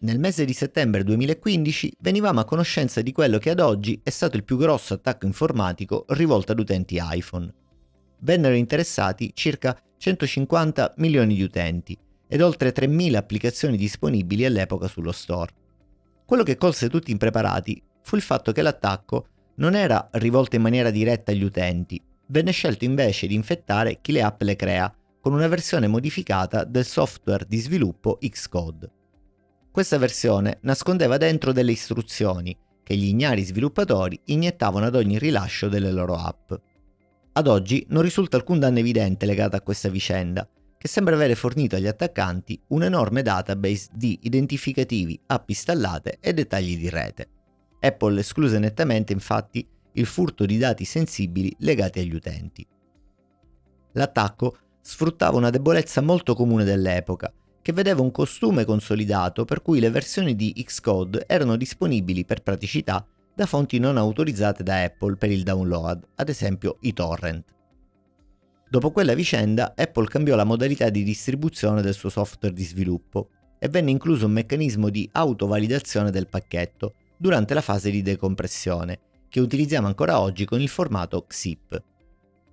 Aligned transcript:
nel 0.00 0.20
mese 0.20 0.44
di 0.44 0.52
settembre 0.52 1.02
2015 1.02 1.96
venivamo 2.00 2.38
a 2.38 2.44
conoscenza 2.44 3.00
di 3.00 3.10
quello 3.10 3.38
che 3.38 3.50
ad 3.50 3.58
oggi 3.58 3.98
è 4.04 4.10
stato 4.10 4.36
il 4.36 4.44
più 4.44 4.56
grosso 4.56 4.94
attacco 4.94 5.26
informatico 5.26 6.04
rivolto 6.10 6.52
ad 6.52 6.60
utenti 6.60 7.00
iPhone. 7.02 7.52
Vennero 8.20 8.54
interessati 8.54 9.32
circa 9.34 9.76
150 9.96 10.94
milioni 10.98 11.34
di 11.34 11.42
utenti 11.42 11.98
ed 12.28 12.42
oltre 12.42 12.72
3.000 12.72 13.16
applicazioni 13.16 13.76
disponibili 13.76 14.44
all'epoca 14.44 14.86
sullo 14.86 15.10
store. 15.10 15.52
Quello 16.24 16.44
che 16.44 16.56
colse 16.56 16.88
tutti 16.88 17.10
impreparati 17.10 17.82
fu 18.02 18.14
il 18.14 18.22
fatto 18.22 18.52
che 18.52 18.62
l'attacco 18.62 19.26
non 19.56 19.74
era 19.74 20.08
rivolto 20.12 20.54
in 20.54 20.62
maniera 20.62 20.90
diretta 20.90 21.32
agli 21.32 21.42
utenti, 21.42 22.00
venne 22.26 22.52
scelto 22.52 22.84
invece 22.84 23.26
di 23.26 23.34
infettare 23.34 23.98
chi 24.00 24.12
le 24.12 24.22
app 24.22 24.42
le 24.42 24.54
crea 24.54 24.94
con 25.20 25.32
una 25.32 25.48
versione 25.48 25.88
modificata 25.88 26.62
del 26.62 26.84
software 26.84 27.44
di 27.48 27.58
sviluppo 27.58 28.18
Xcode. 28.20 28.92
Questa 29.78 29.96
versione 29.96 30.58
nascondeva 30.62 31.18
dentro 31.18 31.52
delle 31.52 31.70
istruzioni 31.70 32.58
che 32.82 32.96
gli 32.96 33.04
ignari 33.04 33.44
sviluppatori 33.44 34.20
iniettavano 34.24 34.86
ad 34.86 34.96
ogni 34.96 35.20
rilascio 35.20 35.68
delle 35.68 35.92
loro 35.92 36.16
app. 36.16 36.52
Ad 37.34 37.46
oggi 37.46 37.86
non 37.90 38.02
risulta 38.02 38.36
alcun 38.36 38.58
danno 38.58 38.80
evidente 38.80 39.24
legato 39.24 39.54
a 39.54 39.60
questa 39.60 39.88
vicenda, 39.88 40.48
che 40.76 40.88
sembra 40.88 41.14
avere 41.14 41.36
fornito 41.36 41.76
agli 41.76 41.86
attaccanti 41.86 42.60
un 42.70 42.82
enorme 42.82 43.22
database 43.22 43.90
di 43.92 44.18
identificativi, 44.22 45.16
app 45.26 45.48
installate 45.48 46.18
e 46.18 46.34
dettagli 46.34 46.76
di 46.76 46.88
rete. 46.88 47.28
Apple 47.78 48.18
escluse 48.18 48.58
nettamente 48.58 49.12
infatti 49.12 49.64
il 49.92 50.06
furto 50.06 50.44
di 50.44 50.58
dati 50.58 50.84
sensibili 50.84 51.54
legati 51.60 52.00
agli 52.00 52.16
utenti. 52.16 52.66
L'attacco 53.92 54.58
sfruttava 54.80 55.36
una 55.36 55.50
debolezza 55.50 56.00
molto 56.00 56.34
comune 56.34 56.64
dell'epoca, 56.64 57.32
che 57.68 57.74
vedeva 57.74 58.00
un 58.00 58.10
costume 58.10 58.64
consolidato 58.64 59.44
per 59.44 59.60
cui 59.60 59.78
le 59.78 59.90
versioni 59.90 60.34
di 60.34 60.54
Xcode 60.54 61.24
erano 61.26 61.54
disponibili 61.54 62.24
per 62.24 62.42
praticità 62.42 63.06
da 63.34 63.44
fonti 63.44 63.78
non 63.78 63.98
autorizzate 63.98 64.62
da 64.62 64.84
Apple 64.84 65.16
per 65.16 65.30
il 65.30 65.42
download, 65.42 66.02
ad 66.14 66.30
esempio 66.30 66.78
i 66.80 66.94
torrent. 66.94 67.44
Dopo 68.70 68.90
quella 68.90 69.12
vicenda, 69.12 69.74
Apple 69.76 70.06
cambiò 70.06 70.34
la 70.34 70.44
modalità 70.44 70.88
di 70.88 71.02
distribuzione 71.02 71.82
del 71.82 71.92
suo 71.92 72.08
software 72.08 72.54
di 72.54 72.64
sviluppo 72.64 73.28
e 73.58 73.68
venne 73.68 73.90
incluso 73.90 74.24
un 74.24 74.32
meccanismo 74.32 74.88
di 74.88 75.06
autovalidazione 75.12 76.10
del 76.10 76.26
pacchetto 76.26 76.94
durante 77.18 77.52
la 77.52 77.60
fase 77.60 77.90
di 77.90 78.00
decompressione, 78.00 78.98
che 79.28 79.40
utilizziamo 79.40 79.86
ancora 79.86 80.20
oggi 80.20 80.46
con 80.46 80.62
il 80.62 80.70
formato 80.70 81.26
XIP. 81.26 81.82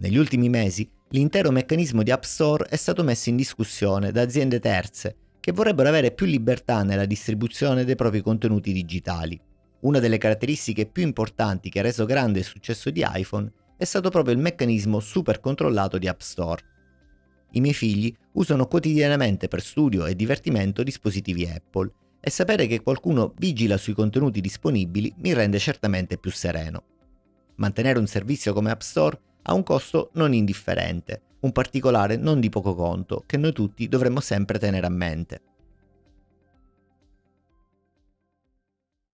Negli 0.00 0.16
ultimi 0.16 0.48
mesi 0.48 0.88
l'intero 1.08 1.50
meccanismo 1.50 2.04
di 2.04 2.12
App 2.12 2.22
Store 2.22 2.66
è 2.68 2.76
stato 2.76 3.02
messo 3.02 3.30
in 3.30 3.36
discussione 3.36 4.12
da 4.12 4.22
aziende 4.22 4.60
terze 4.60 5.16
che 5.40 5.50
vorrebbero 5.50 5.88
avere 5.88 6.12
più 6.12 6.24
libertà 6.24 6.84
nella 6.84 7.04
distribuzione 7.04 7.84
dei 7.84 7.96
propri 7.96 8.20
contenuti 8.20 8.72
digitali. 8.72 9.40
Una 9.80 9.98
delle 9.98 10.18
caratteristiche 10.18 10.86
più 10.86 11.02
importanti 11.02 11.68
che 11.68 11.80
ha 11.80 11.82
reso 11.82 12.04
grande 12.04 12.38
il 12.38 12.44
successo 12.44 12.90
di 12.90 13.04
iPhone 13.04 13.50
è 13.76 13.84
stato 13.84 14.08
proprio 14.08 14.34
il 14.34 14.40
meccanismo 14.40 15.00
super 15.00 15.40
controllato 15.40 15.98
di 15.98 16.06
App 16.06 16.20
Store. 16.20 16.62
I 17.52 17.60
miei 17.60 17.74
figli 17.74 18.14
usano 18.34 18.66
quotidianamente 18.68 19.48
per 19.48 19.62
studio 19.62 20.06
e 20.06 20.14
divertimento 20.14 20.84
dispositivi 20.84 21.44
Apple 21.44 21.90
e 22.20 22.30
sapere 22.30 22.68
che 22.68 22.82
qualcuno 22.82 23.34
vigila 23.36 23.76
sui 23.76 23.94
contenuti 23.94 24.40
disponibili 24.40 25.12
mi 25.18 25.32
rende 25.32 25.58
certamente 25.58 26.18
più 26.18 26.30
sereno. 26.30 26.84
Mantenere 27.56 27.98
un 27.98 28.06
servizio 28.06 28.52
come 28.52 28.70
App 28.70 28.80
Store 28.80 29.18
ha 29.48 29.54
un 29.54 29.62
costo 29.62 30.10
non 30.14 30.34
indifferente, 30.34 31.22
un 31.40 31.52
particolare 31.52 32.16
non 32.16 32.38
di 32.38 32.50
poco 32.50 32.74
conto 32.74 33.24
che 33.26 33.38
noi 33.38 33.52
tutti 33.52 33.88
dovremmo 33.88 34.20
sempre 34.20 34.58
tenere 34.58 34.86
a 34.86 34.90
mente. 34.90 35.40